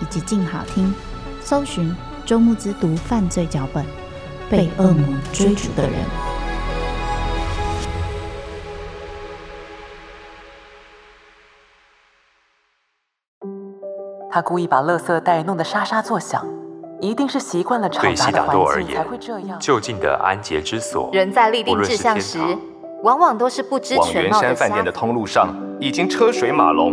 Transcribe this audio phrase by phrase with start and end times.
[0.00, 0.94] 以及静好听，
[1.40, 1.94] 搜寻。
[2.26, 3.82] 周慕之读犯罪脚本，
[4.50, 5.92] 被恶魔追逐的人。
[14.30, 16.46] 他故意把垃圾袋弄得沙沙作响，
[17.00, 19.58] 一定是习惯了嘈杂的环境才会这样。
[19.58, 22.38] 就近的安洁之所，人在立定志向时，
[23.02, 24.36] 往往都是不知全貌的。
[24.36, 26.92] 往圆山饭店的通路上，已经车水马龙，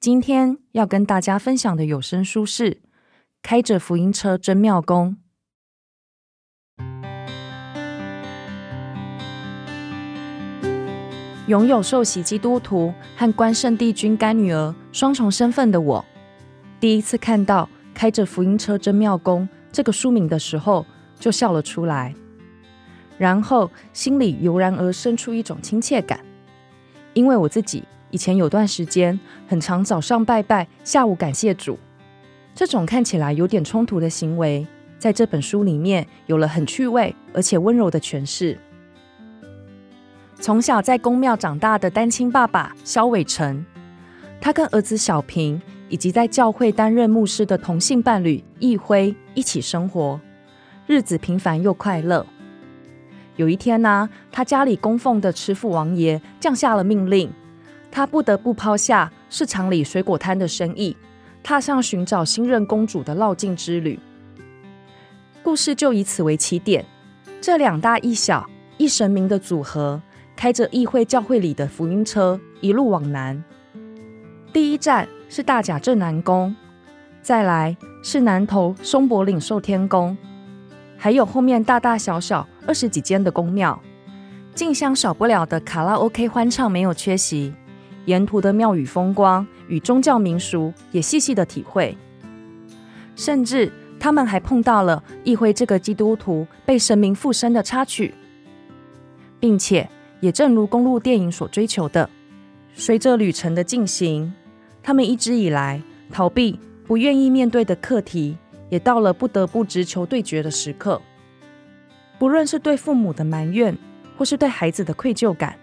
[0.00, 2.80] 今天要跟大家分享的有声书是。
[3.42, 5.14] 开着福音车真庙公。
[11.48, 16.02] 拥有受洗基督徒和关圣帝君干女儿双重身份的我，
[16.80, 20.86] 第一次看到《开着福音车真庙公》这个书名的时候，
[21.18, 22.14] 就笑了出来，
[23.18, 26.24] 然后心里油然而生出一种亲切感，
[27.12, 31.78] 因为我自己以前有段时间很常早上拜拜，下午感谢主。
[32.54, 34.66] 这种看起来有点冲突的行为，
[34.98, 38.58] 在这本书里面有了很趣味而且温柔的诠释。
[40.40, 43.64] 从小在公庙长大的单亲爸爸萧伟成，
[44.40, 50.20] 他跟儿子小平以及在教会担任牧师的同性伴侣易辉一起生活，
[50.86, 52.26] 日子平凡又快乐。
[53.36, 57.30] 有一天呢、他家里供奉的慈父王爷降下了命令，
[57.90, 60.96] 他不得不抛下市场里水果摊的生意。
[61.42, 63.98] 踏上寻找新任公主的绕境之旅，
[65.42, 66.84] 故事就以此为起点。
[67.40, 68.46] 这两大一小
[68.76, 70.02] 一神明的组合，
[70.36, 73.42] 开着议会教会里的福音车，一路往南。
[74.52, 76.54] 第一站是大甲镇南宫，
[77.22, 80.14] 再来是南投松柏岭寿天宫，
[80.98, 83.80] 还有后面大大小小二十几间的宫庙。
[84.54, 87.54] 进香少不了的卡拉 OK 欢唱没有缺席。
[88.10, 91.96] 沿途的庙宇风光与宗教民俗也细细的体会，
[93.14, 98.12] 甚至他们还碰到了议会这个基督徒被神明附身的插曲，
[99.38, 99.88] 并且
[100.18, 102.10] 也正如公路电影所追求的，
[102.74, 104.32] 随着旅程的进行，
[104.82, 108.36] 他们一直以来逃避、不愿意面对的课题，
[108.70, 111.00] 也到了不得不直球对决的时刻。
[112.18, 113.78] 不论是对父母的埋怨，
[114.18, 115.56] 或是对孩子的愧疚感。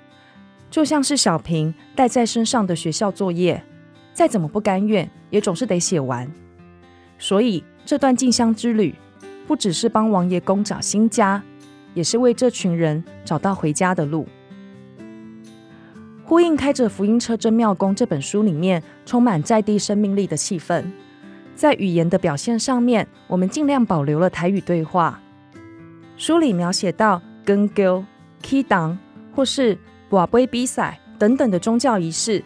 [0.70, 3.64] 就像是小平带在身上的学校作业，
[4.14, 6.30] 再怎么不甘愿，也总是得写完。
[7.18, 8.94] 所以这段进香之旅，
[9.48, 11.42] 不只是帮王爷公找新家，
[11.94, 14.28] 也是为这群人找到回家的路。
[16.26, 20.84] 呼应开着福音车真庙宫这本书里面充满在地生命力的气氛，
[21.56, 25.22] 在语言的表现上面，我们尽量保留了台语对话。
[26.18, 28.04] 书里描写到跟丢、
[28.44, 28.98] 起乩
[29.34, 29.78] 或是。
[30.12, 32.44] 瓦杯比赛等等的宗教仪式，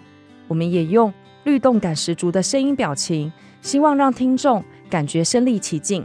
[0.47, 1.13] 我们也用
[1.43, 3.31] 律动感十足的声音表情，
[3.61, 6.03] 希望让听众感觉身临其境。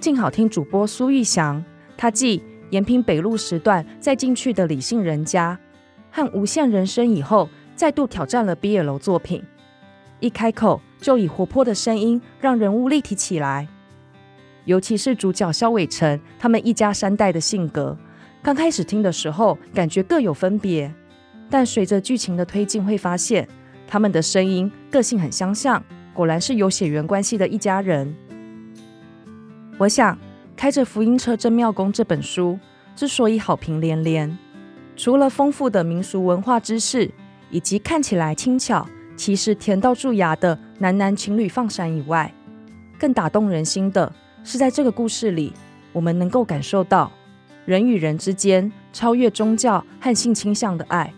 [0.00, 1.64] 静好听主播苏玉祥，
[1.96, 5.56] 他继延平北路时段再进去的理性人家
[6.10, 9.44] 和无限人生以后，再度挑战了 BL 作品，
[10.18, 13.68] 一开口就以活泼的声音让人物立体起来，
[14.64, 17.96] 尤其是主角萧伟成他们一家三代的性格。
[18.42, 20.92] 刚开始听的时候，感觉各有分别，
[21.48, 23.46] 但随着剧情的推进，会发现
[23.86, 25.80] 他们的声音、个性很相像，
[26.12, 28.12] 果然是有血缘关系的一家人。
[29.78, 30.18] 我想，
[30.56, 32.58] 开着福音车真妙公这本书
[32.96, 34.36] 之所以好评连连，
[34.96, 37.08] 除了丰富的民俗文化知识，
[37.48, 38.84] 以及看起来轻巧，
[39.16, 42.34] 其实甜到蛀牙的男男情侣放闪以外，
[42.98, 44.12] 更打动人心的
[44.42, 45.52] 是，在这个故事里，
[45.92, 47.10] 我们能够感受到
[47.64, 51.12] 人与人之间超越宗教和性倾向的爱。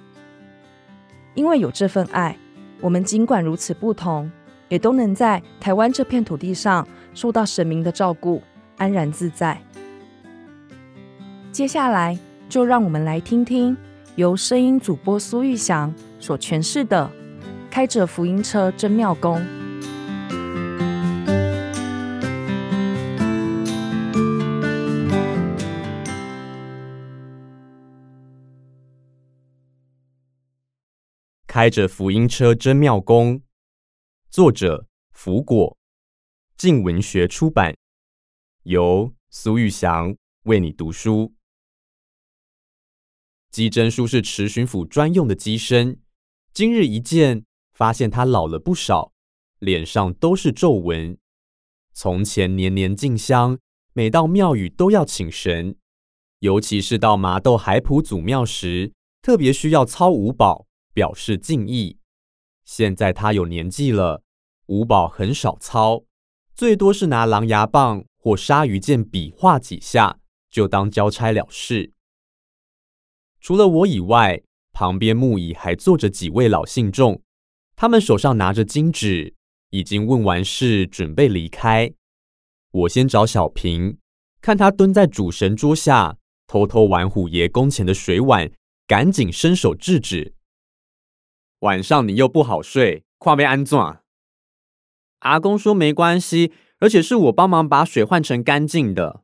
[1.35, 2.37] 因为有这份爱，
[2.81, 4.31] 我们尽管如此不同，
[4.69, 8.43] 也都能在台湾这片土地上受到神明的照顾。
[8.76, 9.56] 安然自在。
[11.52, 12.19] 接下来，
[12.49, 13.76] 就让我们来听听
[14.17, 17.08] 由声音主播苏玉祥所诠释的
[17.73, 19.38] 《开着福音车真妙功》。
[31.55, 33.41] 开着福音车真妙公，
[34.29, 35.79] 作者福果，
[36.56, 37.77] 静文学出版。
[38.65, 40.17] 由苏玉祥
[40.47, 41.33] 为你读书。
[43.53, 46.01] 姬真书是池巡抚专用的机身，
[46.53, 49.12] 今日一见，发现他老了不少，
[49.61, 51.17] 脸上都是皱纹。
[51.93, 53.61] 从前年年进香，
[53.93, 55.77] 每到庙宇都要请神，
[56.41, 58.93] 尤其是到麻豆海埔祖庙时，
[59.23, 61.99] 特别需要操五宝，表示敬意。
[62.64, 64.23] 现在他有年纪了，
[64.69, 66.05] 五宝很少操，
[66.55, 68.06] 最多是拿狼牙棒。
[68.17, 70.19] 或鲨鱼剑比划几下，
[70.50, 71.93] 就当交差了事。
[73.38, 74.41] 除了我以外，
[74.73, 77.20] 旁边木椅还坐着几位老信众，
[77.76, 79.35] 他们手上拿着金纸，
[79.69, 81.93] 已经问完事，准备离开。
[82.70, 83.99] 我先找小平，
[84.41, 88.50] 看他蹲在主神桌下，偷偷玩虎爷宫前的水碗，
[88.87, 90.33] 赶紧伸手制止。
[91.64, 93.78] 晚上你又不好睡，跨被安怎？
[95.20, 96.52] 阿公说没关系。
[96.81, 99.22] 而且是我帮忙把水换成干净的。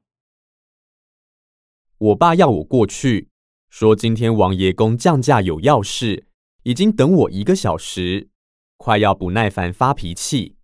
[1.99, 3.29] 我爸要我过去，
[3.69, 6.27] 说今天王爷公降价有要事，
[6.63, 8.31] 已经等我一个小时，
[8.79, 10.57] 快要不耐烦发脾气。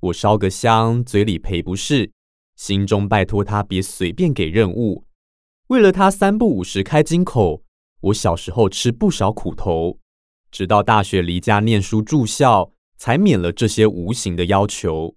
[0.00, 2.10] 我烧个香，嘴里赔不是，
[2.56, 5.04] 心中拜托他别随便给任务。
[5.68, 7.62] 为了他三不五时开金口，
[8.00, 10.00] 我小时候吃不少苦头，
[10.52, 15.16] 直到大学离家念书住校，才免了这些无形的要求。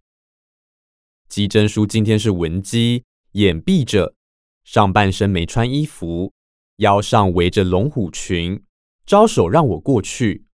[1.27, 3.03] 姬真书今天是文姬，
[3.33, 4.15] 眼闭着，
[4.63, 6.31] 上半身没穿衣服，
[6.77, 8.63] 腰上围着龙虎裙，
[9.05, 10.45] 招手让我过去。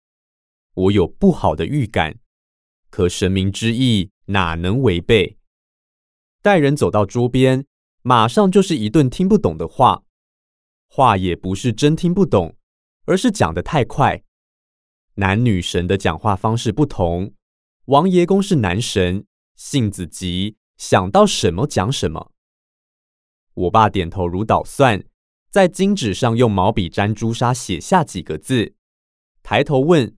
[0.74, 2.18] 我有不好的预感，
[2.90, 5.36] 可神明之意哪能违背？
[6.42, 7.64] 带人走到桌边，
[8.02, 10.02] 马上就是一顿听不懂的话，
[10.88, 12.56] 话也不是真听不懂，
[13.04, 14.24] 而是讲得太快。
[15.14, 17.34] 男女神的讲话方式不同，
[17.86, 20.56] 王爷公是男神，性子急。
[20.78, 22.32] 想到什么讲什么。
[23.54, 25.04] 我爸点头如捣蒜，
[25.48, 28.74] 在金纸上用毛笔沾朱砂写下几个字，
[29.44, 30.16] 抬头问：“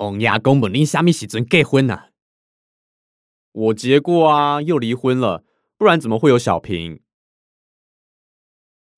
[0.00, 2.10] 王爷公问你什么时阵结婚啊？”
[3.52, 5.44] 我结过啊，又离婚了，
[5.76, 7.00] 不然怎么会有小平？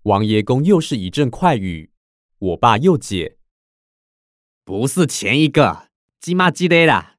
[0.05, 1.93] 王爷公又是一阵快语，
[2.39, 3.36] 我爸又解
[4.67, 5.91] ：“不是前一个，
[6.21, 7.19] 鸡妈鸡勒啦。”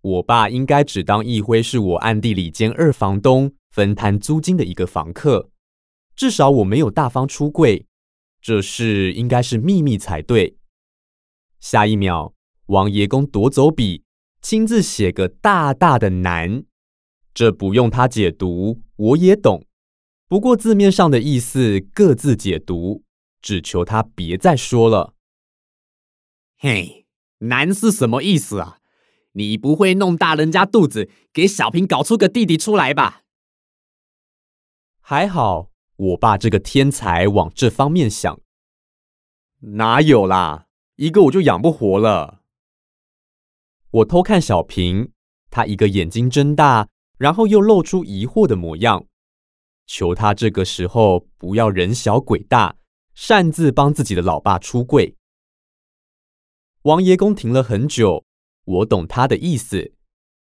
[0.00, 5.50] 我爸应该只当一辉是我暗地里兼二房东分摊租金的一个房客，
[6.14, 7.88] 至少我没有大方出柜，
[8.40, 10.56] 这事应该是秘密才对。
[11.58, 12.34] 下一秒，
[12.66, 14.04] 王爷公夺走笔，
[14.40, 16.62] 亲自写个大大的难，
[17.34, 19.66] 这不用他解读，我也懂。
[20.28, 23.02] 不过字面上的意思各自解读，
[23.42, 25.15] 只求他别再说了。
[26.66, 27.06] 嘿，
[27.38, 28.78] 难是什么意思啊？
[29.34, 33.22] 你不会弄大人家肚子，给小平搞出个弟弟出来吧？
[35.00, 38.40] 还好，我爸这个天才往这方面想。
[39.60, 42.42] 哪有啦，一个我就养不活了。
[43.88, 45.12] 我偷看小平，
[45.48, 49.06] 他一个眼睛睁大，然后又露出疑惑的模样。
[49.86, 52.74] 求他这个时候不要人小鬼大，
[53.14, 55.16] 擅自帮自己的老爸出柜。
[56.86, 58.24] 王爷公停了很久。
[58.62, 59.92] 我懂他的意思，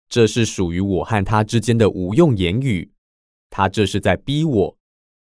[0.09, 2.93] 这是属于我和他之间的无用言语。
[3.49, 4.79] 他这是在逼我，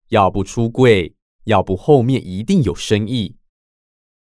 [0.08, 3.36] 要不出柜，要不后面一定有生意。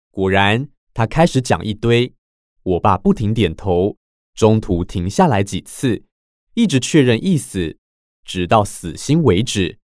[0.10, 2.16] 果然，他开始讲一堆，
[2.64, 3.98] 我爸不停点头，
[4.34, 6.06] 中途停下来几次，
[6.54, 7.78] 一直确认意思，
[8.24, 9.80] 直到死心为止。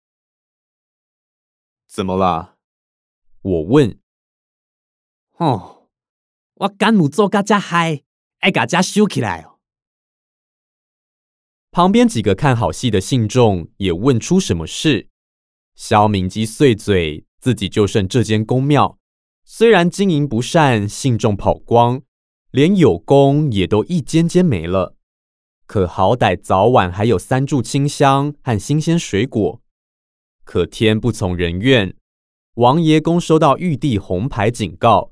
[1.89, 2.55] 怎么了？
[3.41, 3.99] 我问。
[5.35, 5.80] 哦，
[6.61, 8.03] 我干母做个家嗨。
[8.39, 9.59] 爱嘎家修起来哦！
[11.69, 15.09] 旁边几个看好戏的信众也问出什么事。
[15.75, 18.97] 萧明基碎嘴，自己就剩这间宫庙，
[19.43, 22.01] 虽然经营不善，信众跑光，
[22.51, 24.95] 连有功也都一间间没了。
[25.67, 29.61] 可好歹早晚还有三炷清香和新鲜水果。
[30.43, 31.95] 可天不从人愿，
[32.55, 35.10] 王爷公收到玉帝红牌警告，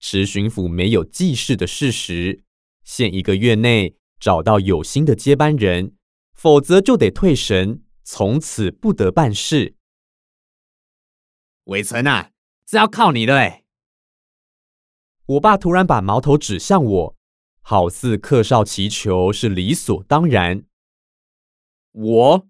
[0.00, 2.44] 持巡抚没有济事的事实，
[2.84, 5.94] 限一个月内找到有心的接班人，
[6.34, 9.74] 否则就得退神，从此不得办事。
[11.64, 12.30] 伟存啊，
[12.64, 13.64] 这要靠你了哎！
[15.26, 17.16] 我爸突然把矛头指向我，
[17.60, 20.64] 好似客少祈求是理所当然。
[21.92, 22.48] 我，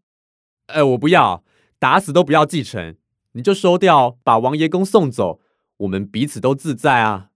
[0.67, 1.43] 哎，我不要，
[1.81, 2.97] 打死都不要继承。
[3.33, 5.41] 你就收掉，把王爷公送走，
[5.79, 7.28] 我们彼此都自在啊。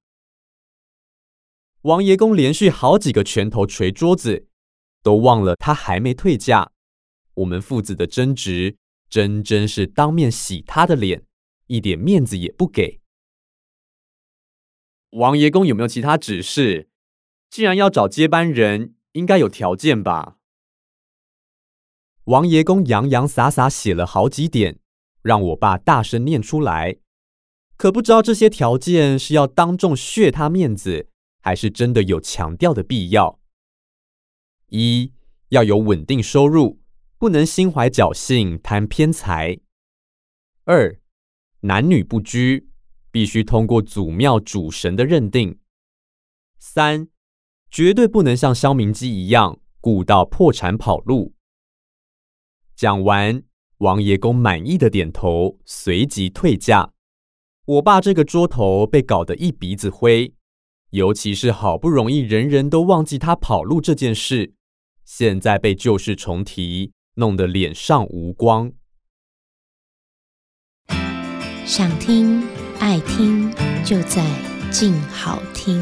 [1.83, 4.47] 王爷公连续好几个拳头捶桌子，
[5.03, 6.71] 都忘了他还没退嫁。
[7.35, 8.77] 我们父子的争执，
[9.09, 11.25] 真真是当面洗他的脸。
[11.67, 13.01] 一点面子也不给。
[15.11, 16.89] 王爷公有没有其他指示？
[17.51, 20.37] 既然要找接班人，应该有条件吧？
[22.25, 24.79] 王爷公洋洋洒洒写了好几点，
[25.23, 26.99] 让我爸大声念出来。
[27.77, 31.09] 可不知道这些条件是要当众削他面子，
[31.43, 33.39] 还是真的有强调的必要？
[34.69, 35.13] 一
[35.49, 36.81] 要有稳定收入，
[37.19, 39.59] 不能心怀侥幸贪偏财。
[40.65, 40.99] 二
[41.61, 42.71] 男女不拘，
[43.11, 45.59] 必须通过祖庙主神的认定。
[46.59, 47.09] 三，
[47.71, 51.35] 绝对不能像萧明基一样，顾到破产跑路。
[52.77, 53.43] 讲完，
[53.79, 56.93] 王爷公满意的点头，随即退驾。
[57.65, 60.35] 我爸这个桌头被搞得一鼻子灰，
[60.93, 64.53] 尤其是好不容易人人都忘记他跑路这件事，
[65.07, 68.71] 现在被旧事重提，弄得脸上无光。
[71.65, 72.43] 想听
[72.79, 73.51] 爱听，
[73.83, 74.23] 就在
[74.71, 75.81] 静好听。